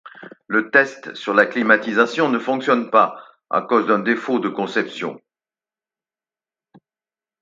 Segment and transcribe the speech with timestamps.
[0.47, 5.21] Le test sur la climatisation ne fonctionne pas à cause d'un défaut de conception.